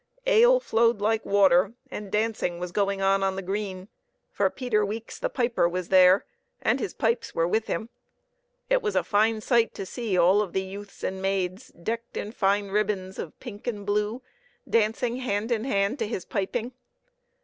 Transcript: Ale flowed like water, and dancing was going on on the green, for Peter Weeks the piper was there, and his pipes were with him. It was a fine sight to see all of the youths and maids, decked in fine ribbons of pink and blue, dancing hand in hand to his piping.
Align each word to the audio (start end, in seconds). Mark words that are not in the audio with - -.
Ale 0.25 0.59
flowed 0.59 0.99
like 0.99 1.23
water, 1.27 1.73
and 1.91 2.11
dancing 2.11 2.57
was 2.57 2.71
going 2.71 3.03
on 3.03 3.21
on 3.21 3.35
the 3.35 3.43
green, 3.43 3.87
for 4.31 4.49
Peter 4.49 4.83
Weeks 4.83 5.19
the 5.19 5.29
piper 5.29 5.69
was 5.69 5.89
there, 5.89 6.25
and 6.59 6.79
his 6.79 6.95
pipes 6.95 7.35
were 7.35 7.47
with 7.47 7.67
him. 7.67 7.87
It 8.67 8.81
was 8.81 8.95
a 8.95 9.03
fine 9.03 9.41
sight 9.41 9.75
to 9.75 9.85
see 9.85 10.17
all 10.17 10.41
of 10.41 10.53
the 10.53 10.63
youths 10.63 11.03
and 11.03 11.21
maids, 11.21 11.67
decked 11.79 12.17
in 12.17 12.31
fine 12.31 12.69
ribbons 12.69 13.19
of 13.19 13.39
pink 13.39 13.67
and 13.67 13.85
blue, 13.85 14.23
dancing 14.67 15.17
hand 15.17 15.51
in 15.51 15.65
hand 15.65 15.99
to 15.99 16.07
his 16.07 16.25
piping. 16.25 16.71